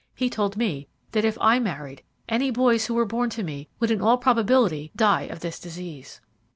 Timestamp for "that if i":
1.11-1.59